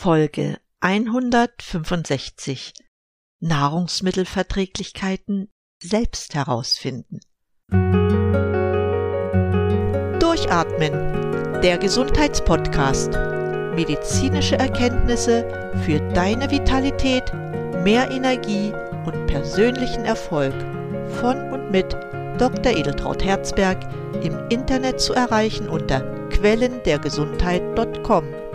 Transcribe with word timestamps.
Folge 0.00 0.58
165 0.78 2.72
Nahrungsmittelverträglichkeiten 3.40 5.48
selbst 5.82 6.36
herausfinden. 6.36 7.18
Durchatmen, 10.20 10.92
der 11.62 11.78
Gesundheitspodcast. 11.78 13.10
Medizinische 13.74 14.56
Erkenntnisse 14.56 15.72
für 15.84 15.98
deine 16.12 16.48
Vitalität, 16.48 17.32
mehr 17.82 18.08
Energie 18.12 18.72
und 19.04 19.26
persönlichen 19.26 20.04
Erfolg 20.04 20.54
von 21.20 21.52
und 21.52 21.72
mit 21.72 21.92
Dr. 22.38 22.76
Edeltraut 22.76 23.24
Herzberg 23.24 23.82
im 24.22 24.38
Internet 24.48 25.00
zu 25.00 25.12
erreichen 25.12 25.68
unter 25.68 26.02
quellendergesundheit.com. 26.28 28.47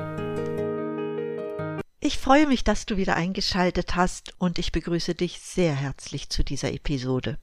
Ich 2.06 2.18
freue 2.18 2.48
mich, 2.48 2.66
dass 2.66 2.86
du 2.86 2.98
wieder 2.98 3.16
eingeschaltet 3.16 3.96
hast 3.96 4.34
und 4.38 4.60
ich 4.60 4.74
begrüße 4.74 5.16
dich 5.16 5.40
sehr 5.40 5.74
herzlich 5.74 6.30
zu 6.30 6.44
dieser 6.44 6.74
Episode. 6.74 7.38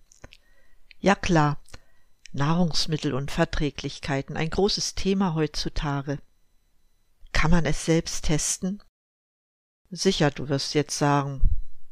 Ja 0.99 1.15
klar, 1.15 1.63
Nahrungsmittel 2.33 3.15
und 3.15 3.31
Verträglichkeiten, 3.31 4.37
ein 4.37 4.51
großes 4.51 4.97
Thema 4.97 5.35
heutzutage. 5.35 6.19
Kann 7.33 7.51
man 7.51 7.65
es 7.65 7.87
selbst 7.87 8.27
testen? 8.27 8.83
Sicher, 9.89 10.31
du 10.31 10.51
wirst 10.51 10.75
jetzt 10.75 10.99
sagen, 10.99 11.41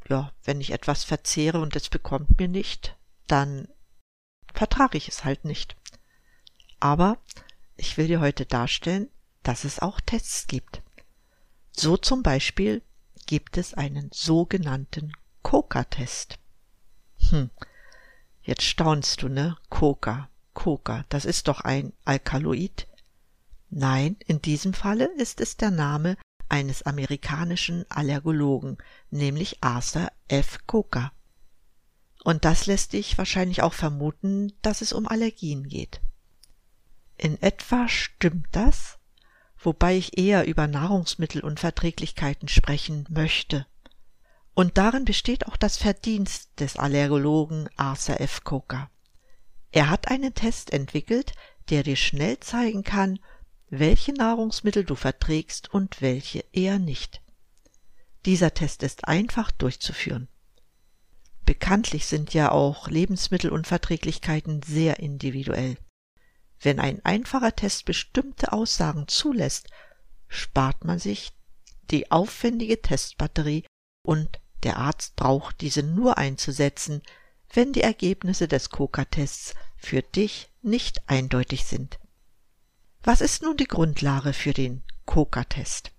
ja, 0.07 0.31
wenn 0.45 0.61
ich 0.61 0.73
etwas 0.73 1.05
verzehre 1.05 1.63
und 1.63 1.75
es 1.75 1.89
bekommt 1.89 2.39
mir 2.39 2.49
nicht, 2.49 2.99
dann 3.29 3.67
vertrage 4.53 4.99
ich 4.99 5.09
es 5.09 5.25
halt 5.25 5.47
nicht. 5.47 5.75
Aber 6.81 7.17
ich 7.79 7.97
will 7.97 8.09
dir 8.09 8.21
heute 8.21 8.45
darstellen, 8.45 9.09
dass 9.43 9.65
es 9.65 9.79
auch 9.79 10.03
Tests 10.03 10.49
gibt. 10.49 10.83
So 11.81 11.97
zum 11.97 12.25
Beispiel 12.25 12.83
gibt 13.27 13.57
es 13.57 13.73
einen 13.73 14.11
sogenannten 14.13 15.13
Coca-Test. 15.43 16.37
Hm, 17.31 17.51
jetzt 18.43 18.65
staunst 18.65 19.23
du, 19.23 19.29
ne? 19.29 19.57
Coca, 19.71 20.29
Coca, 20.55 21.05
das 21.09 21.25
ist 21.25 21.47
doch 21.47 21.61
ein 21.61 21.93
Alkaloid. 22.05 22.89
Nein, 23.71 24.17
in 24.27 24.43
diesem 24.43 24.75
Falle 24.75 25.05
ist 25.19 25.41
es 25.41 25.57
der 25.57 25.71
Name 25.71 26.17
eines 26.49 26.83
amerikanischen 26.83 27.89
Allergologen, 27.89 28.79
nämlich 29.13 29.59
Arthur 29.63 30.11
F. 30.27 30.59
Coca. 30.67 31.13
Und 32.25 32.45
das 32.45 32.67
lässt 32.67 32.93
dich 32.93 33.17
wahrscheinlich 33.19 33.63
auch 33.63 33.75
vermuten, 33.75 34.53
dass 34.63 34.81
es 34.81 34.93
um 34.93 35.07
Allergien 35.07 35.69
geht. 35.69 36.01
In 37.17 37.41
etwa 37.41 37.87
stimmt 37.87 38.49
das, 38.51 38.98
wobei 39.61 39.97
ich 39.97 40.19
eher 40.19 40.47
über 40.47 40.67
Nahrungsmittelunverträglichkeiten 40.67 42.49
sprechen 42.49 43.07
möchte. 43.09 43.67
Und 44.55 44.79
darin 44.79 45.05
besteht 45.05 45.47
auch 45.47 45.57
das 45.57 45.77
Verdienst 45.77 46.59
des 46.59 46.77
Allergologen 46.77 47.69
Arthur 47.77 48.21
F. 48.21 48.45
Coker. 48.45 48.91
Er 49.71 49.91
hat 49.91 50.09
einen 50.09 50.35
Test 50.35 50.73
entwickelt, 50.73 51.33
der 51.71 51.83
dir 51.83 51.97
schnell 51.97 52.41
zeigen 52.41 52.83
kann, 52.83 53.19
welche 53.71 54.13
Nahrungsmittel 54.13 54.85
du 54.85 54.95
verträgst 54.95 55.73
und 55.73 56.01
welche 56.01 56.45
eher 56.53 56.79
nicht. 56.79 57.21
Dieser 58.25 58.55
Test 58.55 58.83
ist 58.83 59.07
einfach 59.07 59.51
durchzuführen. 59.51 60.29
Bekanntlich 61.45 62.07
sind 62.07 62.35
ja 62.35 62.51
auch 62.51 62.89
Lebensmittelunverträglichkeiten 62.89 64.63
sehr 64.63 64.99
individuell. 65.01 65.77
Wenn 66.61 66.81
ein 66.81 67.05
einfacher 67.05 67.55
Test 67.55 67.85
bestimmte 67.85 68.53
Aussagen 68.53 69.07
zulässt, 69.09 69.69
spart 70.29 70.85
man 70.85 70.99
sich 70.99 71.33
die 71.91 72.11
aufwendige 72.11 72.83
Testbatterie 72.83 73.65
und 74.03 74.41
der 74.63 74.77
Arzt 74.77 75.17
braucht 75.17 75.61
diese 75.61 75.83
nur 75.83 76.19
einzusetzen, 76.19 77.03
wenn 77.53 77.73
die 77.73 77.83
Ergebnisse 77.83 78.49
des 78.49 78.71
Coca-Tests 78.71 79.55
für 79.77 80.03
dich 80.03 80.51
nicht 80.63 81.09
eindeutig 81.09 81.65
sind. 81.65 81.99
Was 83.03 83.21
ist 83.21 83.43
nun 83.43 83.57
die 83.57 83.69
Grundlage 83.69 84.33
für 84.33 84.53
den 84.53 84.83
Coca-Test? 85.07 85.93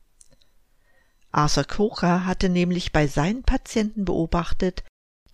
Arthur 1.32 1.64
Coca 1.64 2.26
hatte 2.26 2.50
nämlich 2.50 2.92
bei 2.92 3.08
seinen 3.08 3.44
Patienten 3.44 4.04
beobachtet, 4.04 4.84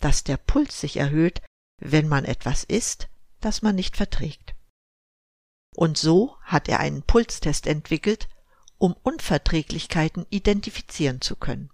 dass 0.00 0.24
der 0.24 0.36
Puls 0.36 0.80
sich 0.80 0.98
erhöht, 0.98 1.40
wenn 1.78 2.06
man 2.06 2.24
etwas 2.24 2.64
isst, 2.64 3.08
das 3.40 3.62
man 3.62 3.74
nicht 3.74 3.96
verträgt. 3.96 4.55
Und 5.76 5.98
so 5.98 6.38
hat 6.40 6.70
er 6.70 6.80
einen 6.80 7.02
Pulstest 7.02 7.66
entwickelt, 7.66 8.28
um 8.78 8.96
Unverträglichkeiten 9.02 10.24
identifizieren 10.30 11.20
zu 11.20 11.36
können. 11.36 11.68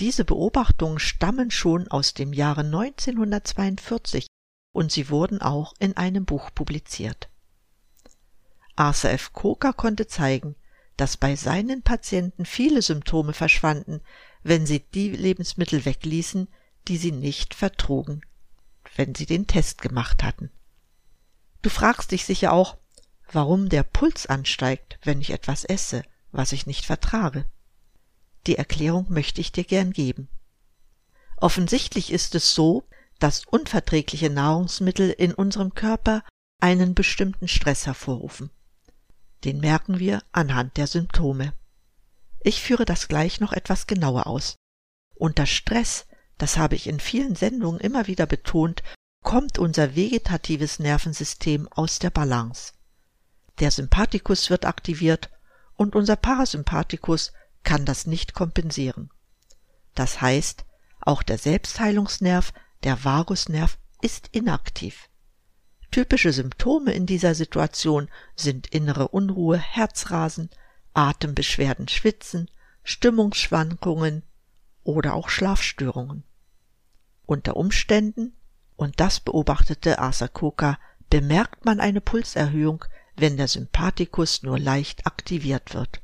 Diese 0.00 0.24
Beobachtungen 0.24 0.98
stammen 0.98 1.52
schon 1.52 1.86
aus 1.86 2.14
dem 2.14 2.32
Jahre 2.32 2.62
1942 2.62 4.26
und 4.72 4.90
sie 4.90 5.08
wurden 5.08 5.40
auch 5.40 5.72
in 5.78 5.96
einem 5.96 6.24
Buch 6.24 6.50
publiziert. 6.52 7.28
Arthur 8.74 9.10
F. 9.10 9.32
Coker 9.32 9.72
konnte 9.72 10.08
zeigen, 10.08 10.56
dass 10.96 11.16
bei 11.16 11.36
seinen 11.36 11.82
Patienten 11.82 12.44
viele 12.44 12.82
Symptome 12.82 13.34
verschwanden, 13.34 14.00
wenn 14.42 14.66
sie 14.66 14.80
die 14.80 15.10
Lebensmittel 15.10 15.84
wegließen, 15.84 16.48
die 16.88 16.96
sie 16.96 17.12
nicht 17.12 17.54
vertrugen, 17.54 18.22
wenn 18.96 19.14
sie 19.14 19.26
den 19.26 19.46
Test 19.46 19.80
gemacht 19.80 20.24
hatten. 20.24 20.50
Du 21.62 21.70
fragst 21.70 22.10
dich 22.10 22.24
sicher 22.24 22.52
auch, 22.52 22.76
warum 23.32 23.68
der 23.68 23.82
Puls 23.82 24.26
ansteigt, 24.26 24.98
wenn 25.02 25.20
ich 25.20 25.30
etwas 25.30 25.64
esse, 25.64 26.02
was 26.32 26.52
ich 26.52 26.66
nicht 26.66 26.84
vertrage. 26.84 27.44
Die 28.46 28.56
Erklärung 28.56 29.06
möchte 29.08 29.40
ich 29.40 29.52
dir 29.52 29.64
gern 29.64 29.92
geben. 29.92 30.28
Offensichtlich 31.36 32.12
ist 32.12 32.34
es 32.34 32.54
so, 32.54 32.84
dass 33.18 33.44
unverträgliche 33.44 34.30
Nahrungsmittel 34.30 35.10
in 35.10 35.34
unserem 35.34 35.74
Körper 35.74 36.22
einen 36.60 36.94
bestimmten 36.94 37.48
Stress 37.48 37.86
hervorrufen. 37.86 38.50
Den 39.44 39.60
merken 39.60 39.98
wir 39.98 40.22
anhand 40.32 40.76
der 40.76 40.86
Symptome. 40.86 41.52
Ich 42.40 42.62
führe 42.62 42.84
das 42.84 43.08
gleich 43.08 43.40
noch 43.40 43.52
etwas 43.52 43.86
genauer 43.86 44.26
aus. 44.26 44.56
Unter 45.14 45.46
Stress, 45.46 46.06
das 46.38 46.56
habe 46.56 46.74
ich 46.74 46.86
in 46.86 47.00
vielen 47.00 47.34
Sendungen 47.34 47.80
immer 47.80 48.06
wieder 48.06 48.26
betont, 48.26 48.82
kommt 49.22 49.58
unser 49.58 49.96
vegetatives 49.96 50.78
Nervensystem 50.78 51.68
aus 51.68 51.98
der 51.98 52.10
Balance. 52.10 52.72
Der 53.58 53.70
Sympathikus 53.70 54.50
wird 54.50 54.64
aktiviert 54.64 55.30
und 55.74 55.94
unser 55.94 56.16
Parasympathikus 56.16 57.32
kann 57.62 57.84
das 57.84 58.06
nicht 58.06 58.34
kompensieren. 58.34 59.10
Das 59.94 60.20
heißt, 60.20 60.64
auch 61.00 61.22
der 61.22 61.38
Selbstheilungsnerv, 61.38 62.52
der 62.84 63.04
Vagusnerv, 63.04 63.78
ist 64.02 64.28
inaktiv. 64.32 65.08
Typische 65.90 66.32
Symptome 66.32 66.92
in 66.92 67.06
dieser 67.06 67.34
Situation 67.34 68.10
sind 68.34 68.66
innere 68.66 69.08
Unruhe, 69.08 69.56
Herzrasen, 69.56 70.50
Atembeschwerden, 70.92 71.88
Schwitzen, 71.88 72.50
Stimmungsschwankungen 72.82 74.22
oder 74.82 75.14
auch 75.14 75.28
Schlafstörungen. 75.28 76.24
Unter 77.24 77.56
Umständen, 77.56 78.36
und 78.76 79.00
das 79.00 79.20
beobachtete 79.20 79.98
Asa 79.98 80.28
Koka, 80.28 80.78
bemerkt 81.08 81.64
man 81.64 81.80
eine 81.80 82.00
Pulserhöhung, 82.00 82.84
wenn 83.16 83.36
der 83.36 83.48
Sympathikus 83.48 84.42
nur 84.42 84.58
leicht 84.58 85.06
aktiviert 85.06 85.74
wird. 85.74 86.00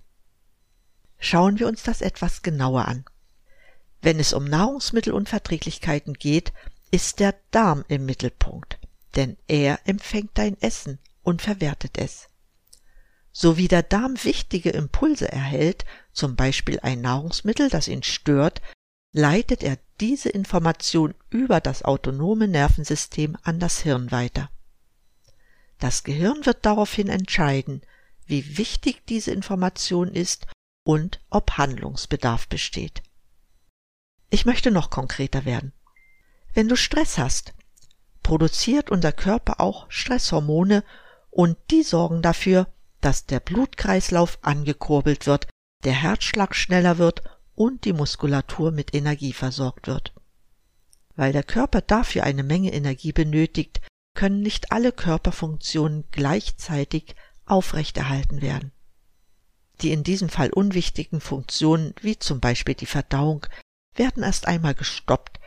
Schauen 1.18 1.58
wir 1.58 1.68
uns 1.68 1.82
das 1.82 2.00
etwas 2.00 2.42
genauer 2.42 2.86
an. 2.86 3.04
Wenn 4.00 4.18
es 4.18 4.32
um 4.32 4.44
Nahrungsmittelunverträglichkeiten 4.44 6.14
geht, 6.14 6.52
ist 6.90 7.20
der 7.20 7.34
Darm 7.52 7.84
im 7.88 8.04
Mittelpunkt, 8.04 8.78
denn 9.14 9.36
er 9.46 9.78
empfängt 9.84 10.32
dein 10.34 10.60
Essen 10.60 10.98
und 11.22 11.40
verwertet 11.40 11.98
es. 11.98 12.28
So 13.30 13.56
wie 13.56 13.68
der 13.68 13.82
Darm 13.82 14.22
wichtige 14.24 14.70
Impulse 14.70 15.30
erhält, 15.30 15.84
zum 16.12 16.36
Beispiel 16.36 16.80
ein 16.80 17.00
Nahrungsmittel, 17.00 17.70
das 17.70 17.88
ihn 17.88 18.02
stört, 18.02 18.60
leitet 19.12 19.62
er 19.62 19.78
diese 20.00 20.28
Information 20.28 21.14
über 21.30 21.60
das 21.60 21.82
autonome 21.82 22.48
Nervensystem 22.48 23.36
an 23.42 23.58
das 23.60 23.80
Hirn 23.80 24.10
weiter. 24.10 24.50
Das 25.82 26.04
Gehirn 26.04 26.46
wird 26.46 26.64
daraufhin 26.64 27.08
entscheiden, 27.08 27.82
wie 28.24 28.56
wichtig 28.56 29.04
diese 29.08 29.32
Information 29.32 30.14
ist 30.14 30.46
und 30.84 31.20
ob 31.28 31.58
Handlungsbedarf 31.58 32.46
besteht. 32.46 33.02
Ich 34.30 34.46
möchte 34.46 34.70
noch 34.70 34.90
konkreter 34.90 35.44
werden. 35.44 35.72
Wenn 36.54 36.68
du 36.68 36.76
Stress 36.76 37.18
hast, 37.18 37.52
produziert 38.22 38.92
unser 38.92 39.10
Körper 39.10 39.60
auch 39.60 39.90
Stresshormone 39.90 40.84
und 41.32 41.58
die 41.72 41.82
sorgen 41.82 42.22
dafür, 42.22 42.68
dass 43.00 43.26
der 43.26 43.40
Blutkreislauf 43.40 44.38
angekurbelt 44.42 45.26
wird, 45.26 45.48
der 45.82 45.94
Herzschlag 45.94 46.54
schneller 46.54 46.98
wird 46.98 47.24
und 47.56 47.86
die 47.86 47.92
Muskulatur 47.92 48.70
mit 48.70 48.94
Energie 48.94 49.32
versorgt 49.32 49.88
wird. 49.88 50.12
Weil 51.16 51.32
der 51.32 51.42
Körper 51.42 51.80
dafür 51.80 52.22
eine 52.22 52.44
Menge 52.44 52.72
Energie 52.72 53.10
benötigt, 53.10 53.80
können 54.14 54.40
nicht 54.40 54.72
alle 54.72 54.92
Körperfunktionen 54.92 56.04
gleichzeitig 56.10 57.14
aufrechterhalten 57.46 58.42
werden. 58.42 58.72
Die 59.80 59.92
in 59.92 60.04
diesem 60.04 60.28
Fall 60.28 60.50
unwichtigen 60.50 61.20
Funktionen, 61.20 61.94
wie 62.00 62.18
zum 62.18 62.40
Beispiel 62.40 62.74
die 62.74 62.86
Verdauung, 62.86 63.46
werden 63.94 64.22
erst 64.22 64.46
einmal 64.46 64.74
gestoppt. 64.74 65.40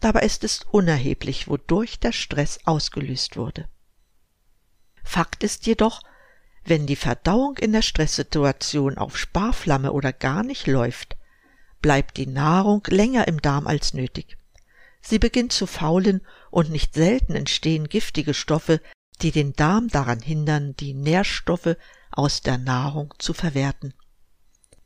Dabei 0.00 0.22
ist 0.22 0.42
es 0.42 0.64
unerheblich, 0.64 1.48
wodurch 1.48 2.00
der 2.00 2.12
Stress 2.12 2.60
ausgelöst 2.64 3.36
wurde. 3.36 3.68
Fakt 5.04 5.44
ist 5.44 5.66
jedoch, 5.66 6.02
wenn 6.64 6.86
die 6.86 6.96
Verdauung 6.96 7.56
in 7.58 7.72
der 7.72 7.82
Stresssituation 7.82 8.98
auf 8.98 9.18
Sparflamme 9.18 9.92
oder 9.92 10.12
gar 10.12 10.42
nicht 10.42 10.66
läuft, 10.66 11.16
bleibt 11.80 12.16
die 12.16 12.26
Nahrung 12.26 12.82
länger 12.88 13.26
im 13.26 13.42
Darm 13.42 13.66
als 13.66 13.94
nötig. 13.94 14.38
Sie 15.00 15.18
beginnt 15.18 15.52
zu 15.52 15.66
faulen 15.66 16.24
und 16.52 16.70
nicht 16.70 16.94
selten 16.94 17.34
entstehen 17.34 17.88
giftige 17.88 18.34
Stoffe, 18.34 18.80
die 19.22 19.32
den 19.32 19.54
Darm 19.54 19.88
daran 19.88 20.20
hindern, 20.20 20.76
die 20.76 20.92
Nährstoffe 20.92 21.76
aus 22.10 22.42
der 22.42 22.58
Nahrung 22.58 23.14
zu 23.18 23.32
verwerten. 23.32 23.94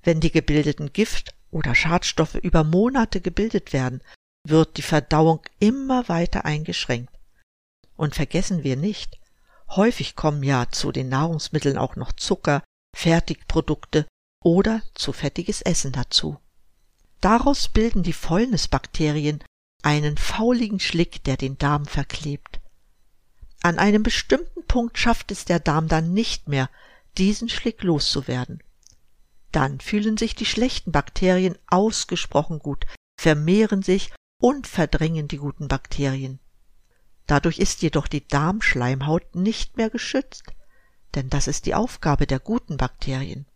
Wenn 0.03 0.21
die 0.21 0.31
gebildeten 0.31 0.93
Gift- 0.93 1.35
oder 1.51 1.75
Schadstoffe 1.75 2.37
über 2.37 2.63
Monate 2.63 3.21
gebildet 3.21 3.73
werden, 3.73 4.01
wird 4.47 4.77
die 4.77 4.83
Verdauung 4.83 5.41
immer 5.59 6.09
weiter 6.09 6.45
eingeschränkt. 6.45 7.13
Und 7.97 8.15
vergessen 8.15 8.63
wir 8.63 8.77
nicht, 8.77 9.19
häufig 9.71 10.15
kommen 10.15 10.45
ja 10.45 10.71
zu 10.71 10.93
den 10.93 11.09
Nahrungsmitteln 11.09 11.79
auch 11.79 11.97
noch 11.97 12.13
Zucker, 12.13 12.63
Fertigprodukte 12.95 14.07
oder 14.45 14.83
zu 14.95 15.13
fettiges 15.13 15.63
Essen 15.63 15.91
dazu. 15.91 16.39
Daraus 17.21 17.69
bilden 17.69 18.05
die 18.05 18.13
Fäulnisbakterien 18.13 19.43
einen 19.87 20.17
fauligen 20.17 20.81
Schlick, 20.81 21.23
der 21.23 21.37
den 21.37 21.59
Darm 21.59 21.87
verklebt. 21.87 22.59
An 23.63 23.79
einem 23.79 24.03
bestimmten 24.03 24.67
Punkt 24.67 24.99
schafft 24.99 25.31
es 25.31 25.45
der 25.45 25.61
Darm 25.61 25.87
dann 25.87 26.13
nicht 26.13 26.49
mehr, 26.49 26.69
diesen 27.19 27.49
Schlick 27.49 27.85
loszuwerden. 27.85 28.65
Dann 29.53 29.79
fühlen 29.79 30.17
sich 30.17 30.35
die 30.35 30.45
schlechten 30.45 30.91
Bakterien 30.91 31.57
ausgesprochen 31.69 32.59
gut, 32.59 32.85
vermehren 33.17 33.85
sich 33.85 34.11
und 34.39 34.67
verdrängen 34.67 35.29
die 35.29 35.37
guten 35.37 35.69
Bakterien. 35.69 36.41
Dadurch 37.29 37.61
ist 37.61 37.81
jedoch 37.81 38.09
die 38.09 38.27
Darmschleimhaut 38.27 39.37
nicht 39.37 39.77
mehr 39.77 39.89
geschützt, 39.89 40.53
denn 41.15 41.31
das 41.31 41.47
ist 41.47 41.65
die 41.65 41.77
Aufgabe 41.77 42.27
der 42.27 42.41
guten 42.41 42.77
Bakterien. 42.77 43.47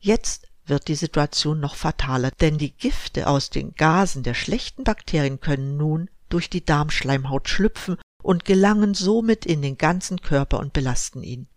Jetzt 0.00 0.48
wird 0.68 0.88
die 0.88 0.94
Situation 0.94 1.60
noch 1.60 1.74
fataler, 1.74 2.30
denn 2.40 2.58
die 2.58 2.72
Gifte 2.72 3.26
aus 3.26 3.50
den 3.50 3.74
Gasen 3.74 4.22
der 4.22 4.34
schlechten 4.34 4.84
Bakterien 4.84 5.40
können 5.40 5.76
nun 5.76 6.10
durch 6.28 6.50
die 6.50 6.64
Darmschleimhaut 6.64 7.48
schlüpfen 7.48 7.98
und 8.22 8.44
gelangen 8.44 8.94
somit 8.94 9.46
in 9.46 9.62
den 9.62 9.78
ganzen 9.78 10.20
Körper 10.20 10.58
und 10.58 10.72
belasten 10.72 11.22
ihn. 11.22 11.48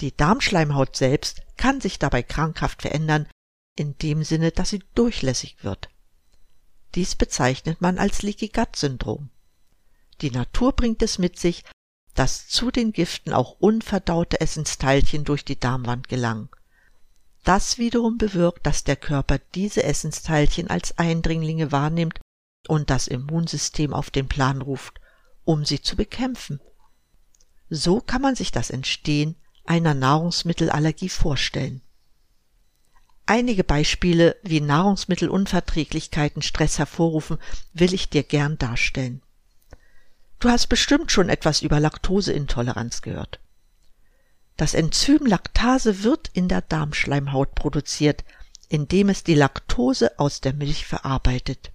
Die 0.00 0.16
Darmschleimhaut 0.16 0.96
selbst 0.96 1.42
kann 1.56 1.80
sich 1.80 1.98
dabei 1.98 2.22
krankhaft 2.22 2.82
verändern, 2.82 3.28
in 3.76 3.96
dem 3.98 4.24
Sinne, 4.24 4.50
dass 4.50 4.70
sie 4.70 4.82
durchlässig 4.94 5.62
wird. 5.62 5.88
Dies 6.94 7.14
bezeichnet 7.14 7.80
man 7.80 7.98
als 7.98 8.22
Leaky 8.22 8.48
Gut 8.48 8.76
Syndrom. 8.76 9.30
Die 10.20 10.30
Natur 10.30 10.72
bringt 10.72 11.02
es 11.02 11.18
mit 11.18 11.38
sich, 11.38 11.64
dass 12.14 12.48
zu 12.48 12.70
den 12.70 12.92
Giften 12.92 13.32
auch 13.32 13.56
unverdaute 13.60 14.40
Essensteilchen 14.40 15.24
durch 15.24 15.44
die 15.44 15.58
Darmwand 15.58 16.08
gelangen. 16.08 16.48
Das 17.44 17.78
wiederum 17.78 18.18
bewirkt, 18.18 18.66
dass 18.66 18.84
der 18.84 18.96
Körper 18.96 19.38
diese 19.54 19.82
Essensteilchen 19.82 20.68
als 20.68 20.98
Eindringlinge 20.98 21.72
wahrnimmt 21.72 22.20
und 22.68 22.90
das 22.90 23.08
Immunsystem 23.08 23.94
auf 23.94 24.10
den 24.10 24.28
Plan 24.28 24.60
ruft, 24.60 25.00
um 25.44 25.64
sie 25.64 25.80
zu 25.80 25.96
bekämpfen. 25.96 26.60
So 27.70 28.00
kann 28.00 28.22
man 28.22 28.34
sich 28.34 28.52
das 28.52 28.70
Entstehen 28.70 29.36
einer 29.64 29.94
Nahrungsmittelallergie 29.94 31.08
vorstellen. 31.08 31.82
Einige 33.26 33.62
Beispiele, 33.64 34.36
wie 34.42 34.60
Nahrungsmittelunverträglichkeiten 34.60 36.42
Stress 36.42 36.78
hervorrufen, 36.78 37.38
will 37.72 37.94
ich 37.94 38.08
dir 38.10 38.24
gern 38.24 38.58
darstellen. 38.58 39.22
Du 40.40 40.48
hast 40.48 40.68
bestimmt 40.68 41.12
schon 41.12 41.28
etwas 41.28 41.62
über 41.62 41.78
Laktoseintoleranz 41.80 43.02
gehört. 43.02 43.39
Das 44.60 44.74
Enzym 44.74 45.24
Laktase 45.24 46.02
wird 46.02 46.28
in 46.34 46.46
der 46.46 46.60
Darmschleimhaut 46.60 47.54
produziert, 47.54 48.24
indem 48.68 49.08
es 49.08 49.24
die 49.24 49.32
Laktose 49.32 50.18
aus 50.18 50.42
der 50.42 50.52
Milch 50.52 50.84
verarbeitet. 50.84 51.72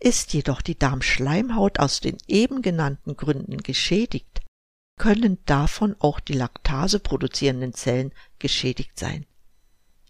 Ist 0.00 0.32
jedoch 0.32 0.62
die 0.62 0.78
Darmschleimhaut 0.78 1.78
aus 1.78 2.00
den 2.00 2.16
eben 2.26 2.62
genannten 2.62 3.14
Gründen 3.14 3.58
geschädigt, 3.58 4.40
können 4.98 5.36
davon 5.44 5.96
auch 5.98 6.18
die 6.18 6.32
Laktase 6.32 6.98
produzierenden 6.98 7.74
Zellen 7.74 8.14
geschädigt 8.38 8.98
sein. 8.98 9.26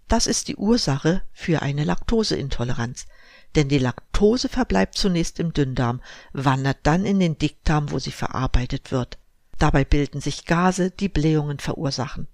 Das 0.07 0.29
ist 0.29 0.47
die 0.47 0.55
Ursache 0.55 1.23
für 1.33 1.63
eine 1.63 1.83
Laktoseintoleranz, 1.83 3.09
denn 3.57 3.69
die 3.69 3.81
Laktose 3.81 4.49
verbleibt 4.49 4.95
zunächst 4.95 5.41
im 5.41 5.53
Dünndarm, 5.53 6.01
wandert 6.33 6.79
dann 6.85 7.05
in 7.05 7.19
den 7.19 7.39
Dickdarm, 7.39 7.91
wo 7.91 7.99
sie 7.99 8.13
verarbeitet 8.13 8.93
wird. 8.93 9.19
Dabei 9.59 9.85
bilden 9.85 10.21
sich 10.21 10.45
Gase, 10.45 10.91
die 10.91 11.09
Blähungen 11.09 11.59
verursachen. 11.59 12.29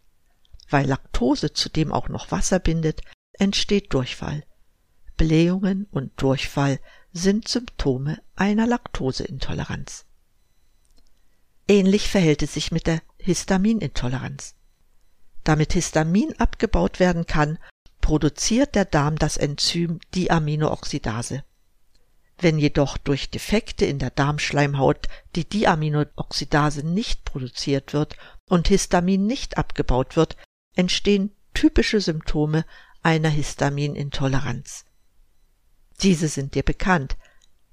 Weil 0.69 0.87
Laktose 0.87 1.53
zudem 1.53 1.93
auch 1.93 2.09
noch 2.09 2.31
Wasser 2.31 2.59
bindet, 2.59 3.03
entsteht 3.33 3.93
Durchfall. 3.93 4.45
Blähungen 5.17 5.87
und 5.91 6.13
Durchfall 6.21 6.81
sind 7.13 7.49
Symptome 7.49 8.21
einer 8.37 8.67
Laktoseintoleranz. 8.67 10.05
Ähnlich 11.69 12.09
verhält 12.09 12.43
es 12.43 12.55
sich 12.55 12.73
mit 12.73 12.87
der 12.87 13.01
Histaminintoleranz. 13.19 14.55
Damit 15.45 15.73
Histamin 15.73 16.35
abgebaut 16.39 17.01
werden 17.01 17.27
kann, 17.27 17.59
produziert 18.01 18.75
der 18.75 18.85
Darm 18.85 19.17
das 19.17 19.37
Enzym 19.37 20.01
Diaminooxidase. 20.15 21.45
Wenn 22.39 22.59
jedoch 22.59 22.99
durch 22.99 23.31
Defekte 23.31 23.85
in 23.87 23.99
der 23.99 24.11
Darmschleimhaut 24.11 25.09
die 25.37 25.49
Diaminooxidase 25.49 26.87
nicht 26.87 27.25
produziert 27.25 27.93
wird 27.93 28.17
und 28.49 28.69
Histamin 28.69 29.27
nicht 29.27 29.57
abgebaut 29.57 30.17
wird, 30.17 30.37
entstehen 30.75 31.31
typische 31.55 32.01
Symptome 32.01 32.65
einer 33.03 33.29
Histaminintoleranz. 33.29 34.85
Diese 36.03 36.29
sind 36.29 36.55
dir 36.55 36.65
bekannt. 36.65 37.17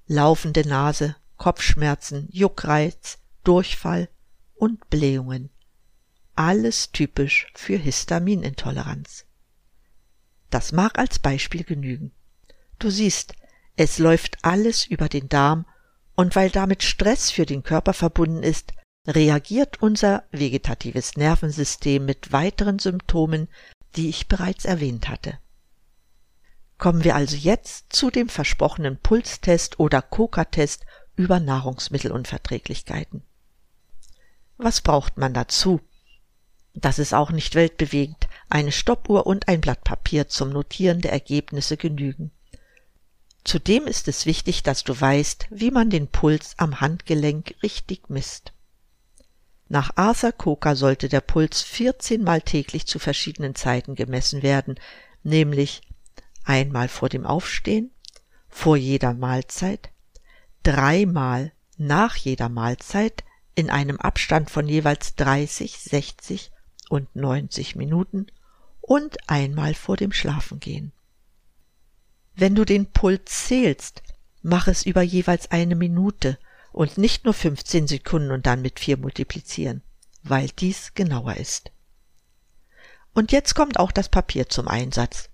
Laufende 0.07 0.67
Nase, 0.67 1.15
Kopfschmerzen, 1.37 2.27
Juckreiz, 2.31 3.17
Durchfall 3.43 4.09
und 4.53 4.89
Blähungen. 4.89 5.49
Alles 6.35 6.91
typisch 6.91 7.47
für 7.55 7.77
Histaminintoleranz. 7.77 9.25
Das 10.49 10.71
mag 10.71 10.99
als 10.99 11.17
Beispiel 11.17 11.63
genügen. 11.63 12.11
Du 12.77 12.89
siehst, 12.89 13.33
es 13.81 13.97
läuft 13.97 14.37
alles 14.43 14.85
über 14.85 15.09
den 15.09 15.27
Darm 15.27 15.65
und 16.13 16.35
weil 16.35 16.51
damit 16.51 16.83
Stress 16.83 17.31
für 17.31 17.47
den 17.47 17.63
Körper 17.63 17.93
verbunden 17.93 18.43
ist, 18.43 18.73
reagiert 19.07 19.81
unser 19.81 20.23
vegetatives 20.29 21.17
Nervensystem 21.17 22.05
mit 22.05 22.31
weiteren 22.31 22.77
Symptomen, 22.77 23.47
die 23.95 24.09
ich 24.09 24.27
bereits 24.27 24.65
erwähnt 24.65 25.09
hatte. 25.09 25.39
Kommen 26.77 27.03
wir 27.03 27.15
also 27.15 27.35
jetzt 27.35 27.91
zu 27.91 28.11
dem 28.11 28.29
versprochenen 28.29 28.97
Pulstest 28.97 29.79
oder 29.79 30.03
Koka-Test 30.03 30.85
über 31.15 31.39
Nahrungsmittelunverträglichkeiten. 31.39 33.23
Was 34.57 34.81
braucht 34.81 35.17
man 35.17 35.33
dazu? 35.33 35.81
Das 36.75 36.99
ist 36.99 37.15
auch 37.15 37.31
nicht 37.31 37.55
weltbewegend. 37.55 38.27
Eine 38.47 38.71
Stoppuhr 38.71 39.25
und 39.25 39.47
ein 39.47 39.59
Blatt 39.59 39.83
Papier 39.83 40.27
zum 40.27 40.51
Notieren 40.51 41.01
der 41.01 41.13
Ergebnisse 41.13 41.77
genügen. 41.77 42.31
Zudem 43.43 43.87
ist 43.87 44.07
es 44.07 44.25
wichtig, 44.25 44.63
dass 44.63 44.83
du 44.83 44.99
weißt, 44.99 45.47
wie 45.49 45.71
man 45.71 45.89
den 45.89 46.07
Puls 46.07 46.53
am 46.57 46.79
Handgelenk 46.79 47.55
richtig 47.63 48.09
misst. 48.09 48.53
Nach 49.67 49.91
Arthur 49.95 50.31
Coker 50.31 50.75
sollte 50.75 51.09
der 51.09 51.21
Puls 51.21 51.61
14 51.61 52.23
Mal 52.23 52.41
täglich 52.41 52.85
zu 52.85 52.99
verschiedenen 52.99 53.55
Zeiten 53.55 53.95
gemessen 53.95 54.43
werden, 54.43 54.75
nämlich 55.23 55.81
einmal 56.43 56.87
vor 56.87 57.09
dem 57.09 57.25
Aufstehen, 57.25 57.91
vor 58.49 58.75
jeder 58.75 59.13
Mahlzeit, 59.13 59.89
dreimal 60.63 61.51
nach 61.77 62.15
jeder 62.15 62.49
Mahlzeit 62.49 63.23
in 63.55 63.69
einem 63.69 63.97
Abstand 63.97 64.51
von 64.51 64.67
jeweils 64.67 65.15
30, 65.15 65.79
60 65.79 66.51
und 66.89 67.15
90 67.15 67.75
Minuten 67.75 68.27
und 68.81 69.29
einmal 69.29 69.73
vor 69.73 69.97
dem 69.97 70.11
Schlafengehen. 70.11 70.91
Wenn 72.35 72.55
du 72.55 72.65
den 72.65 72.91
Puls 72.91 73.45
zählst, 73.47 74.01
mach 74.41 74.67
es 74.67 74.85
über 74.85 75.01
jeweils 75.01 75.51
eine 75.51 75.75
Minute 75.75 76.37
und 76.71 76.97
nicht 76.97 77.25
nur 77.25 77.33
15 77.33 77.87
Sekunden 77.87 78.31
und 78.31 78.45
dann 78.45 78.61
mit 78.61 78.79
vier 78.79 78.97
multiplizieren, 78.97 79.81
weil 80.23 80.47
dies 80.47 80.93
genauer 80.93 81.35
ist. 81.37 81.71
Und 83.13 83.31
jetzt 83.31 83.55
kommt 83.55 83.77
auch 83.77 83.91
das 83.91 84.09
Papier 84.09 84.47
zum 84.47 84.67
Einsatz. 84.67 85.29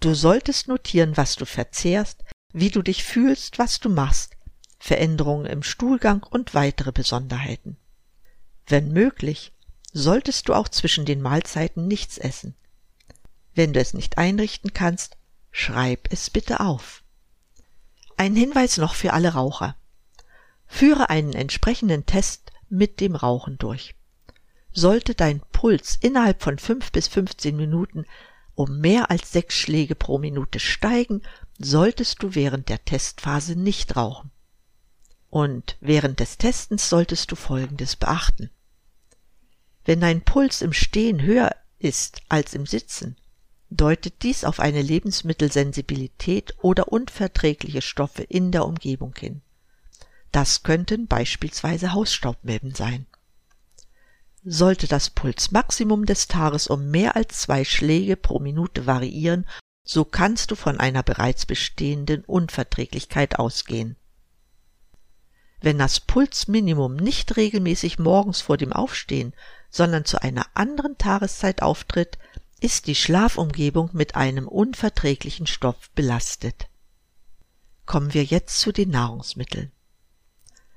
Du 0.00 0.14
solltest 0.14 0.68
notieren, 0.68 1.16
was 1.16 1.36
du 1.36 1.46
verzehrst, 1.46 2.22
wie 2.52 2.70
du 2.70 2.82
dich 2.82 3.02
fühlst, 3.02 3.58
was 3.58 3.80
du 3.80 3.88
machst, 3.88 4.36
Veränderungen 4.78 5.46
im 5.46 5.62
Stuhlgang 5.62 6.22
und 6.22 6.54
weitere 6.54 6.92
Besonderheiten. 6.92 7.76
Wenn 8.66 8.92
möglich, 8.92 9.52
solltest 9.92 10.48
du 10.48 10.54
auch 10.54 10.68
zwischen 10.68 11.04
den 11.04 11.20
Mahlzeiten 11.20 11.88
nichts 11.88 12.18
essen, 12.18 12.54
Wenn 13.54 13.72
du 13.72 13.80
es 13.80 13.92
nicht 13.92 14.18
einrichten 14.18 14.72
kannst, 14.72 15.17
schreib 15.50 16.12
es 16.12 16.30
bitte 16.30 16.60
auf. 16.60 17.02
Ein 18.16 18.34
Hinweis 18.34 18.76
noch 18.78 18.94
für 18.94 19.12
alle 19.12 19.34
Raucher. 19.34 19.76
Führe 20.66 21.08
einen 21.10 21.32
entsprechenden 21.32 22.04
Test 22.06 22.52
mit 22.68 23.00
dem 23.00 23.14
Rauchen 23.14 23.58
durch. 23.58 23.94
Sollte 24.72 25.14
dein 25.14 25.40
Puls 25.52 25.96
innerhalb 26.00 26.42
von 26.42 26.58
fünf 26.58 26.92
bis 26.92 27.08
15 27.08 27.56
Minuten 27.56 28.04
um 28.58 28.80
mehr 28.80 29.08
als 29.08 29.30
sechs 29.30 29.54
Schläge 29.54 29.94
pro 29.94 30.18
Minute 30.18 30.58
steigen, 30.58 31.22
solltest 31.60 32.22
du 32.24 32.34
während 32.34 32.68
der 32.68 32.84
Testphase 32.84 33.54
nicht 33.54 33.94
rauchen. 33.94 34.32
Und 35.30 35.76
während 35.80 36.18
des 36.18 36.38
Testens 36.38 36.88
solltest 36.88 37.30
du 37.30 37.36
Folgendes 37.36 37.94
beachten. 37.94 38.50
Wenn 39.84 40.00
dein 40.00 40.22
Puls 40.22 40.60
im 40.60 40.72
Stehen 40.72 41.22
höher 41.22 41.54
ist 41.78 42.20
als 42.28 42.54
im 42.54 42.66
Sitzen, 42.66 43.16
deutet 43.70 44.22
dies 44.22 44.44
auf 44.44 44.60
eine 44.60 44.82
Lebensmittelsensibilität 44.82 46.54
oder 46.62 46.90
unverträgliche 46.90 47.82
Stoffe 47.82 48.22
in 48.22 48.50
der 48.50 48.64
Umgebung 48.64 49.14
hin. 49.16 49.42
Das 50.32 50.62
könnten 50.62 51.06
beispielsweise 51.06 51.92
Hausstaubmilben 51.92 52.74
sein. 52.74 53.06
Sollte 54.44 54.86
das 54.86 55.10
Pulsmaximum 55.10 56.06
des 56.06 56.28
Tages 56.28 56.68
um 56.68 56.90
mehr 56.90 57.16
als 57.16 57.40
zwei 57.40 57.64
Schläge 57.64 58.16
pro 58.16 58.38
Minute 58.38 58.86
variieren, 58.86 59.46
so 59.84 60.04
kannst 60.04 60.50
du 60.50 60.54
von 60.54 60.78
einer 60.78 61.02
bereits 61.02 61.44
bestehenden 61.46 62.24
Unverträglichkeit 62.24 63.38
ausgehen. 63.38 63.96
Wenn 65.60 65.78
das 65.78 66.00
Pulsminimum 66.00 66.96
nicht 66.96 67.36
regelmäßig 67.36 67.98
morgens 67.98 68.40
vor 68.40 68.56
dem 68.56 68.72
Aufstehen, 68.72 69.34
sondern 69.70 70.04
zu 70.04 70.22
einer 70.22 70.46
anderen 70.54 70.98
Tageszeit 70.98 71.62
auftritt, 71.62 72.18
ist 72.60 72.86
die 72.86 72.94
Schlafumgebung 72.94 73.90
mit 73.92 74.14
einem 74.16 74.48
unverträglichen 74.48 75.46
Stoff 75.46 75.90
belastet. 75.94 76.68
Kommen 77.86 78.12
wir 78.14 78.24
jetzt 78.24 78.60
zu 78.60 78.72
den 78.72 78.90
Nahrungsmitteln. 78.90 79.72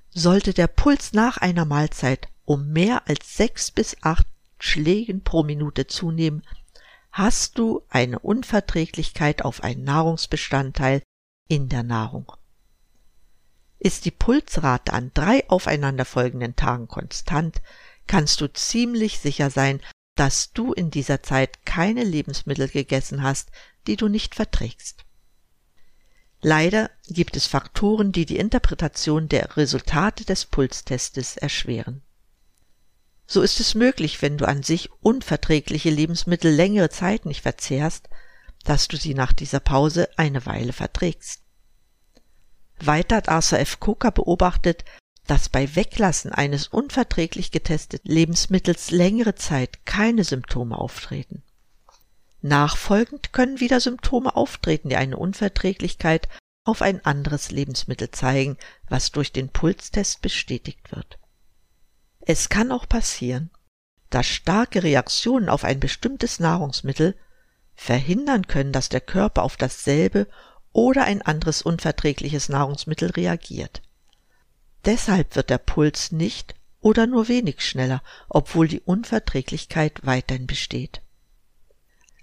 Sollte 0.09 0.53
der 0.53 0.67
Puls 0.67 1.13
nach 1.13 1.38
einer 1.38 1.65
Mahlzeit 1.65 2.27
um 2.45 2.71
mehr 2.71 3.07
als 3.07 3.38
sechs 3.38 3.71
bis 3.71 3.97
acht 4.01 4.27
Schlägen 4.59 5.23
pro 5.23 5.43
Minute 5.43 5.88
zunehmen, 5.88 6.43
hast 7.11 7.57
du 7.57 7.83
eine 7.89 8.19
Unverträglichkeit 8.19 9.43
auf 9.43 9.63
einen 9.63 9.83
Nahrungsbestandteil 9.83 11.01
in 11.47 11.67
der 11.69 11.83
Nahrung. 11.83 12.31
Ist 13.79 14.05
die 14.05 14.11
Pulsrate 14.11 14.93
an 14.93 15.11
drei 15.13 15.50
aufeinanderfolgenden 15.50 16.55
Tagen 16.55 16.88
konstant, 16.88 17.61
kannst 18.05 18.39
du 18.41 18.51
ziemlich 18.53 19.19
sicher 19.19 19.50
sein, 19.50 19.81
dass 20.15 20.53
du 20.53 20.74
in 20.74 20.91
dieser 20.91 21.24
Zeit 21.24 21.65
keine 21.65 22.03
Lebensmittel 22.03 22.68
gegessen 22.68 23.24
hast, 23.24 23.50
die 23.88 23.96
du 23.96 24.08
nicht 24.08 24.36
verträgst. 24.36 25.06
Leider 26.41 26.89
gibt 27.08 27.36
es 27.36 27.46
Faktoren, 27.46 28.12
die 28.12 28.25
die 28.25 28.38
Interpretation 28.38 29.30
der 29.30 29.58
Resultate 29.58 30.25
des 30.25 30.46
Pulstestes 30.46 31.38
erschweren. 31.38 32.01
So 33.27 33.41
ist 33.41 33.60
es 33.60 33.75
möglich, 33.75 34.22
wenn 34.22 34.38
du 34.38 34.48
an 34.48 34.63
sich 34.63 34.89
unverträgliche 35.01 35.89
Lebensmittel 35.89 36.51
längere 36.51 36.89
Zeit 36.89 37.25
nicht 37.25 37.41
verzehrst, 37.41 38.10
dass 38.65 38.88
du 38.88 38.98
sie 38.98 39.13
nach 39.13 39.34
dieser 39.34 39.60
Pause 39.60 40.10
eine 40.18 40.46
Weile 40.46 40.74
verträgst. 40.74 41.41
Weiter 42.80 43.18
hat 43.18 43.30
Arthur 43.30 43.60
F. 43.60 43.80
Coker 43.80 44.12
beobachtet, 44.12 44.84
dass 45.31 45.47
bei 45.47 45.77
Weglassen 45.77 46.33
eines 46.33 46.67
unverträglich 46.67 47.51
getesteten 47.51 48.11
Lebensmittels 48.11 48.91
längere 48.91 49.33
Zeit 49.33 49.85
keine 49.85 50.25
Symptome 50.25 50.77
auftreten. 50.77 51.41
Nachfolgend 52.41 53.31
können 53.31 53.61
wieder 53.61 53.79
Symptome 53.79 54.35
auftreten, 54.35 54.89
die 54.89 54.97
eine 54.97 55.15
Unverträglichkeit 55.15 56.27
auf 56.65 56.81
ein 56.81 57.05
anderes 57.05 57.50
Lebensmittel 57.50 58.11
zeigen, 58.11 58.57
was 58.89 59.13
durch 59.13 59.31
den 59.31 59.47
Pulstest 59.47 60.21
bestätigt 60.21 60.91
wird. 60.91 61.17
Es 62.19 62.50
kann 62.50 62.69
auch 62.69 62.89
passieren, 62.89 63.51
dass 64.09 64.27
starke 64.27 64.83
Reaktionen 64.83 65.47
auf 65.47 65.63
ein 65.63 65.79
bestimmtes 65.79 66.41
Nahrungsmittel 66.41 67.15
verhindern 67.73 68.47
können, 68.47 68.73
dass 68.73 68.89
der 68.89 69.00
Körper 69.00 69.43
auf 69.43 69.55
dasselbe 69.55 70.27
oder 70.73 71.05
ein 71.05 71.21
anderes 71.21 71.61
unverträgliches 71.61 72.50
Nahrungsmittel 72.50 73.11
reagiert. 73.11 73.81
Deshalb 74.85 75.35
wird 75.35 75.50
der 75.50 75.57
Puls 75.59 76.11
nicht 76.11 76.53
oder 76.79 77.07
nur 77.07 77.27
wenig 77.27 77.61
schneller, 77.61 78.03
obwohl 78.29 78.67
die 78.67 78.81
Unverträglichkeit 78.81 80.01
weiterhin 80.03 80.45
besteht. 80.47 81.01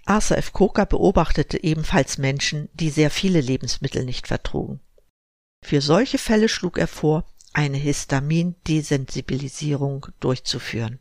Arthur 0.05 0.37
F. 0.37 0.53
Coker 0.53 0.85
beobachtete 0.85 1.61
ebenfalls 1.63 2.17
Menschen, 2.17 2.69
die 2.73 2.89
sehr 2.89 3.11
viele 3.11 3.41
Lebensmittel 3.41 4.05
nicht 4.05 4.27
vertrugen. 4.27 4.79
Für 5.61 5.81
solche 5.81 6.17
Fälle 6.17 6.47
schlug 6.49 6.77
er 6.77 6.87
vor, 6.87 7.25
eine 7.53 7.77
Histamin-Desensibilisierung 7.77 10.07
durchzuführen. 10.19 10.99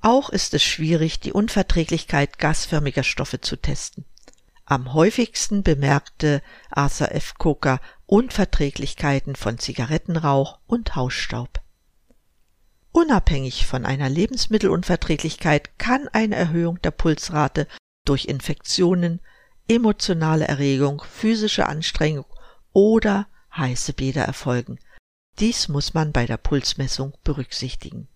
Auch 0.00 0.30
ist 0.30 0.54
es 0.54 0.62
schwierig, 0.62 1.18
die 1.20 1.32
Unverträglichkeit 1.32 2.38
gasförmiger 2.38 3.02
Stoffe 3.02 3.40
zu 3.40 3.56
testen. 3.56 4.04
Am 4.64 4.94
häufigsten 4.94 5.62
bemerkte 5.62 6.42
Arthur 6.70 7.12
F. 7.12 7.34
Coker 7.34 7.78
Unverträglichkeiten 8.12 9.36
von 9.36 9.58
Zigarettenrauch 9.58 10.58
und 10.66 10.96
Hausstaub. 10.96 11.62
Unabhängig 12.92 13.66
von 13.66 13.86
einer 13.86 14.10
Lebensmittelunverträglichkeit 14.10 15.78
kann 15.78 16.08
eine 16.08 16.36
Erhöhung 16.36 16.78
der 16.82 16.90
Pulsrate 16.90 17.66
durch 18.04 18.26
Infektionen, 18.26 19.20
emotionale 19.66 20.46
Erregung, 20.46 21.02
physische 21.10 21.64
Anstrengung 21.64 22.26
oder 22.74 23.28
heiße 23.56 23.94
Bäder 23.94 24.24
erfolgen. 24.24 24.78
Dies 25.38 25.68
muss 25.68 25.94
man 25.94 26.12
bei 26.12 26.26
der 26.26 26.36
Pulsmessung 26.36 27.14
berücksichtigen. 27.24 28.08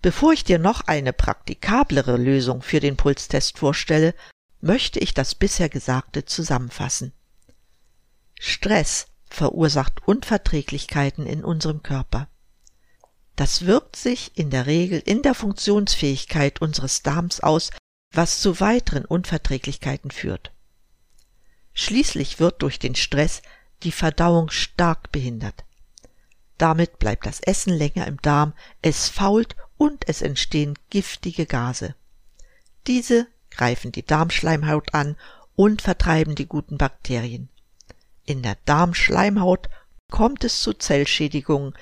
Bevor 0.00 0.32
ich 0.32 0.42
dir 0.42 0.58
noch 0.58 0.88
eine 0.88 1.12
praktikablere 1.12 2.16
Lösung 2.16 2.62
für 2.62 2.80
den 2.80 2.96
Pulstest 2.96 3.58
vorstelle, 3.58 4.12
möchte 4.60 4.98
ich 4.98 5.14
das 5.14 5.36
bisher 5.36 5.68
Gesagte 5.68 6.24
zusammenfassen. 6.24 7.12
Stress 8.44 9.06
verursacht 9.30 10.02
Unverträglichkeiten 10.04 11.26
in 11.26 11.44
unserem 11.44 11.84
Körper. 11.84 12.26
Das 13.36 13.66
wirkt 13.66 13.94
sich 13.94 14.36
in 14.36 14.50
der 14.50 14.66
Regel 14.66 14.98
in 14.98 15.22
der 15.22 15.34
Funktionsfähigkeit 15.34 16.60
unseres 16.60 17.04
Darms 17.04 17.38
aus, 17.38 17.70
was 18.10 18.40
zu 18.40 18.58
weiteren 18.58 19.04
Unverträglichkeiten 19.04 20.10
führt. 20.10 20.50
Schließlich 21.72 22.40
wird 22.40 22.62
durch 22.62 22.80
den 22.80 22.96
Stress 22.96 23.42
die 23.84 23.92
Verdauung 23.92 24.50
stark 24.50 25.12
behindert. 25.12 25.64
Damit 26.58 26.98
bleibt 26.98 27.26
das 27.26 27.38
Essen 27.38 27.72
länger 27.72 28.08
im 28.08 28.20
Darm, 28.22 28.54
es 28.82 29.08
fault 29.08 29.54
und 29.76 30.08
es 30.08 30.20
entstehen 30.20 30.76
giftige 30.90 31.46
Gase. 31.46 31.94
Diese 32.88 33.28
greifen 33.50 33.92
die 33.92 34.04
Darmschleimhaut 34.04 34.94
an 34.94 35.16
und 35.54 35.80
vertreiben 35.80 36.34
die 36.34 36.46
guten 36.46 36.76
Bakterien. 36.76 37.48
In 38.24 38.42
der 38.42 38.56
Darmschleimhaut 38.64 39.68
kommt 40.10 40.44
es 40.44 40.60
zu 40.60 40.72
Zellschädigungen, 40.72 41.74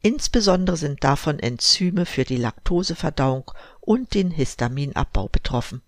Insbesondere 0.00 0.76
sind 0.76 1.02
davon 1.02 1.40
Enzyme 1.40 2.06
für 2.06 2.24
die 2.24 2.36
Laktoseverdauung 2.36 3.50
und 3.80 4.14
den 4.14 4.30
Histaminabbau 4.30 5.28
betroffen. 5.28 5.82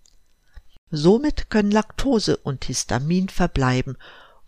Somit 0.89 1.49
können 1.49 1.71
Laktose 1.71 2.35
und 2.35 2.65
Histamin 2.65 3.29
verbleiben 3.29 3.97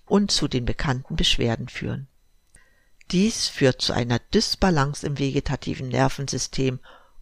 und 0.05 0.31
zu 0.31 0.49
den 0.49 0.65
bekannten 0.65 1.15
Beschwerden 1.15 1.69
führen. 1.69 2.07
Dies 3.11 3.47
führt 3.47 3.81
zu 3.81 3.93
einer 3.93 4.19
Dysbalance 4.19 5.07
im 5.07 5.17
vegetativen 5.17 5.87
Nervensystem, 5.87 6.79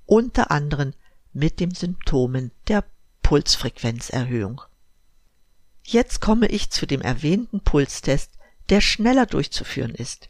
unter 0.07 0.49
anderem 0.49 0.93
mit 1.33 1.59
den 1.59 1.71
Symptomen 1.75 2.51
der 2.67 2.83
Pulsfrequenzerhöhung. 3.21 4.61
Jetzt 5.83 6.21
komme 6.21 6.47
ich 6.47 6.69
zu 6.69 6.85
dem 6.85 7.01
erwähnten 7.01 7.61
Pulstest, 7.61 8.31
der 8.69 8.81
schneller 8.81 9.25
durchzuführen 9.25 9.95
ist. 9.95 10.29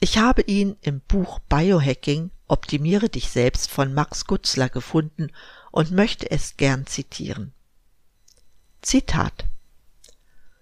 Ich 0.00 0.18
habe 0.18 0.42
ihn 0.42 0.76
im 0.82 1.00
Buch 1.00 1.40
Biohacking 1.48 2.30
Optimiere 2.48 3.10
dich 3.10 3.28
selbst 3.28 3.70
von 3.70 3.92
Max 3.92 4.24
Gutzler 4.24 4.70
gefunden 4.70 5.30
und 5.70 5.90
möchte 5.90 6.30
es 6.30 6.56
gern 6.56 6.86
zitieren. 6.86 7.52
Zitat 8.80 9.44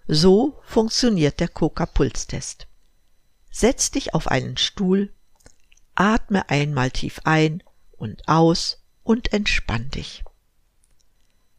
So 0.05 0.59
funktioniert 0.63 1.39
der 1.39 1.47
Coca-Pulstest. 1.47 2.67
Setz 3.49 3.89
dich 3.89 4.13
auf 4.13 4.27
einen 4.27 4.57
Stuhl, 4.57 5.13
atme 5.95 6.49
einmal 6.49 6.91
tief 6.91 7.21
ein 7.23 7.63
und 7.93 8.27
aus 8.27 8.83
und 9.03 9.31
entspann 9.31 9.89
dich. 9.89 10.25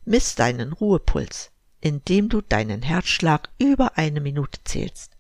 Miss 0.05 0.35
deinen 0.35 0.75
Ruhepuls, 0.75 1.51
indem 1.81 2.29
du 2.29 2.41
deinen 2.41 2.83
Herzschlag 2.83 3.49
über 3.59 3.97
eine 3.97 4.21
Minute 4.21 4.61
zählst. 4.65 5.13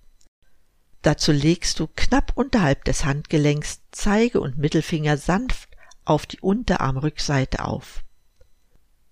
Dazu 1.02 1.32
legst 1.32 1.78
du 1.78 1.88
knapp 1.94 2.32
unterhalb 2.34 2.84
des 2.84 3.04
Handgelenks 3.04 3.80
Zeige 3.92 4.40
und 4.40 4.58
Mittelfinger 4.58 5.16
sanft 5.16 5.68
auf 6.04 6.26
die 6.26 6.40
Unterarmrückseite 6.40 7.64
auf. 7.64 8.02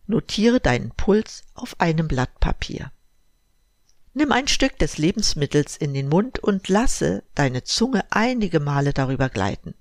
Notiere 0.07 0.61
deinen 0.61 0.91
Puls 0.91 1.45
auf 1.55 1.81
einem 1.81 2.09
Blatt 2.09 2.41
Papier. 2.41 2.91
Nimm 4.15 4.33
ein 4.33 4.49
Stück 4.49 4.79
des 4.79 4.99
Lebensmittels 4.99 5.77
in 5.77 5.93
den 5.93 6.09
Mund 6.09 6.39
und 6.39 6.69
lasse 6.69 7.23
deine 7.35 7.65
Zunge 7.65 8.05
einige 8.11 8.61
Male 8.61 8.95
darüber 8.95 9.29
gleiten. 9.29 9.75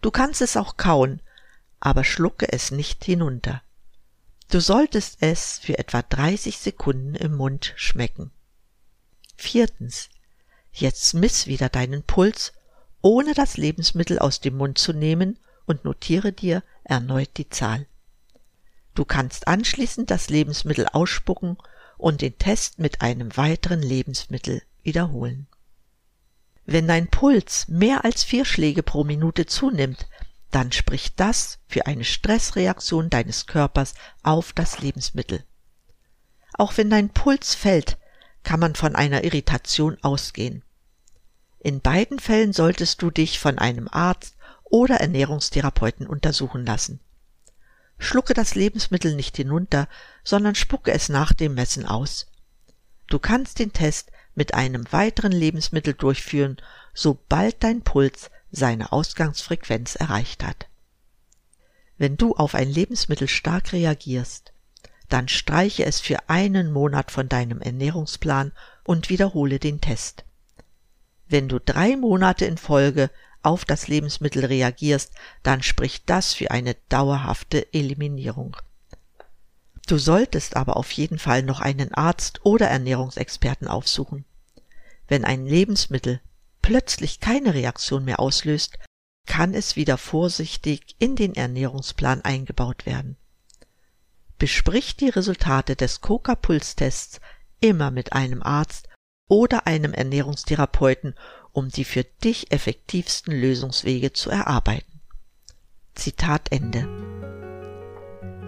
Du 0.00 0.10
kannst 0.10 0.40
es 0.40 0.56
auch 0.56 0.76
kauen, 0.76 1.20
aber 1.80 2.04
schlucke 2.04 2.52
es 2.52 2.70
nicht 2.70 3.04
hinunter. 3.04 3.62
Du 4.50 4.60
solltest 4.60 5.18
es 5.20 5.58
für 5.58 5.78
etwa 5.78 6.02
30 6.02 6.58
Sekunden 6.58 7.14
im 7.14 7.34
Mund 7.36 7.72
schmecken. 7.76 8.30
Viertens. 9.36 10.10
Jetzt 10.72 11.14
miss 11.14 11.46
wieder 11.46 11.68
deinen 11.68 12.02
Puls, 12.02 12.52
ohne 13.00 13.34
das 13.34 13.56
Lebensmittel 13.56 14.18
aus 14.18 14.40
dem 14.40 14.56
Mund 14.56 14.78
zu 14.78 14.92
nehmen 14.92 15.38
und 15.66 15.84
notiere 15.84 16.32
dir 16.32 16.62
erneut 16.84 17.36
die 17.36 17.48
Zahl. 17.48 17.86
Du 18.94 19.04
kannst 19.04 19.48
anschließend 19.48 20.10
das 20.10 20.30
Lebensmittel 20.30 20.86
ausspucken 20.92 21.58
und 21.98 22.20
den 22.20 22.38
Test 22.38 22.78
mit 22.78 23.02
einem 23.02 23.36
weiteren 23.36 23.82
Lebensmittel 23.82 24.62
wiederholen. 24.82 25.46
Wenn 26.66 26.88
dein 26.88 27.08
Puls 27.08 27.68
mehr 27.68 28.04
als 28.04 28.24
vier 28.24 28.44
Schläge 28.44 28.82
pro 28.82 29.04
Minute 29.04 29.46
zunimmt, 29.46 30.06
dann 30.54 30.70
spricht 30.70 31.18
das 31.18 31.58
für 31.66 31.86
eine 31.86 32.04
Stressreaktion 32.04 33.10
deines 33.10 33.46
Körpers 33.46 33.94
auf 34.22 34.52
das 34.52 34.78
Lebensmittel. 34.78 35.42
Auch 36.52 36.76
wenn 36.76 36.90
dein 36.90 37.08
Puls 37.08 37.56
fällt, 37.56 37.98
kann 38.44 38.60
man 38.60 38.76
von 38.76 38.94
einer 38.94 39.24
Irritation 39.24 39.98
ausgehen. 40.02 40.62
In 41.58 41.80
beiden 41.80 42.20
Fällen 42.20 42.52
solltest 42.52 43.02
du 43.02 43.10
dich 43.10 43.40
von 43.40 43.58
einem 43.58 43.88
Arzt 43.88 44.36
oder 44.62 44.96
Ernährungstherapeuten 44.96 46.06
untersuchen 46.06 46.64
lassen. 46.64 47.00
Schlucke 47.98 48.34
das 48.34 48.54
Lebensmittel 48.54 49.16
nicht 49.16 49.36
hinunter, 49.36 49.88
sondern 50.22 50.54
spucke 50.54 50.92
es 50.92 51.08
nach 51.08 51.32
dem 51.32 51.54
Messen 51.54 51.86
aus. 51.86 52.26
Du 53.08 53.18
kannst 53.18 53.58
den 53.58 53.72
Test 53.72 54.12
mit 54.34 54.54
einem 54.54 54.84
weiteren 54.92 55.32
Lebensmittel 55.32 55.94
durchführen, 55.94 56.58
sobald 56.92 57.62
dein 57.64 57.82
Puls 57.82 58.30
seine 58.54 58.92
Ausgangsfrequenz 58.92 59.94
erreicht 59.96 60.44
hat. 60.44 60.66
Wenn 61.96 62.16
du 62.16 62.34
auf 62.34 62.54
ein 62.54 62.68
Lebensmittel 62.68 63.28
stark 63.28 63.72
reagierst, 63.72 64.52
dann 65.08 65.28
streiche 65.28 65.84
es 65.84 66.00
für 66.00 66.28
einen 66.28 66.72
Monat 66.72 67.10
von 67.10 67.28
deinem 67.28 67.60
Ernährungsplan 67.60 68.52
und 68.84 69.10
wiederhole 69.10 69.58
den 69.58 69.80
Test. 69.80 70.24
Wenn 71.28 71.48
du 71.48 71.58
drei 71.58 71.96
Monate 71.96 72.44
in 72.46 72.58
Folge 72.58 73.10
auf 73.42 73.64
das 73.64 73.88
Lebensmittel 73.88 74.44
reagierst, 74.44 75.12
dann 75.42 75.62
spricht 75.62 76.08
das 76.08 76.32
für 76.32 76.50
eine 76.50 76.74
dauerhafte 76.88 77.72
Eliminierung. 77.72 78.56
Du 79.86 79.98
solltest 79.98 80.56
aber 80.56 80.76
auf 80.76 80.90
jeden 80.92 81.18
Fall 81.18 81.42
noch 81.42 81.60
einen 81.60 81.92
Arzt 81.92 82.40
oder 82.44 82.68
Ernährungsexperten 82.68 83.68
aufsuchen. 83.68 84.24
Wenn 85.08 85.24
ein 85.24 85.44
Lebensmittel 85.44 86.20
plötzlich 86.64 87.20
keine 87.20 87.52
Reaktion 87.52 88.06
mehr 88.06 88.20
auslöst, 88.20 88.78
kann 89.26 89.52
es 89.52 89.76
wieder 89.76 89.98
vorsichtig 89.98 90.96
in 90.98 91.14
den 91.14 91.34
Ernährungsplan 91.34 92.22
eingebaut 92.22 92.86
werden. 92.86 93.18
Besprich 94.38 94.96
die 94.96 95.10
Resultate 95.10 95.76
des 95.76 96.00
Coca-Puls-Tests 96.00 97.20
immer 97.60 97.90
mit 97.90 98.14
einem 98.14 98.42
Arzt 98.42 98.88
oder 99.28 99.66
einem 99.66 99.92
Ernährungstherapeuten, 99.92 101.14
um 101.52 101.68
die 101.68 101.84
für 101.84 102.04
dich 102.04 102.50
effektivsten 102.50 103.38
Lösungswege 103.38 104.14
zu 104.14 104.30
erarbeiten. 104.30 105.02
Zitat 105.94 106.50
Ende. 106.50 106.88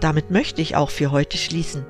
Damit 0.01 0.31
möchte 0.31 0.63
ich 0.63 0.75
auch 0.75 0.89
für 0.89 1.11
heute 1.11 1.37
schließen. 1.37 1.85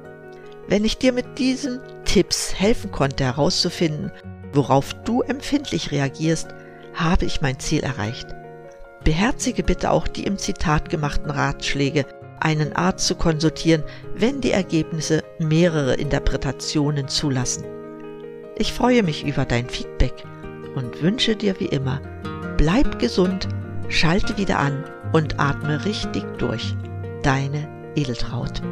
Wenn 0.66 0.84
ich 0.84 0.98
dir 0.98 1.12
mit 1.12 1.38
diesen 1.38 1.80
Tipps 2.04 2.52
helfen 2.52 2.90
konnte 2.90 3.22
herauszufinden, 3.22 4.10
worauf 4.52 4.94
du 5.04 5.22
empfindlich 5.22 5.90
reagierst, 5.90 6.48
habe 6.94 7.24
ich 7.24 7.40
mein 7.40 7.58
Ziel 7.58 7.82
erreicht. 7.82 8.26
Beherzige 9.04 9.62
bitte 9.62 9.90
auch 9.90 10.08
die 10.08 10.24
im 10.24 10.38
Zitat 10.38 10.90
gemachten 10.90 11.30
Ratschläge, 11.30 12.06
einen 12.40 12.74
Arzt 12.74 13.06
zu 13.06 13.14
konsultieren, 13.14 13.82
wenn 14.14 14.40
die 14.40 14.50
Ergebnisse 14.50 15.22
mehrere 15.38 15.94
Interpretationen 15.94 17.08
zulassen. 17.08 17.64
Ich 18.58 18.72
freue 18.72 19.02
mich 19.02 19.24
über 19.24 19.44
dein 19.44 19.68
Feedback 19.68 20.24
und 20.74 21.02
wünsche 21.02 21.36
dir 21.36 21.58
wie 21.60 21.66
immer, 21.66 22.00
bleib 22.56 22.98
gesund, 22.98 23.48
schalte 23.88 24.36
wieder 24.38 24.58
an 24.58 24.84
und 25.12 25.38
atme 25.38 25.84
richtig 25.84 26.24
durch. 26.38 26.74
Deine 27.22 27.68
Edeltraut. 27.94 28.62